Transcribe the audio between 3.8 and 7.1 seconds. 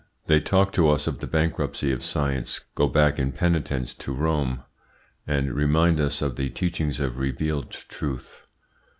to Rome, and remind us of the teachings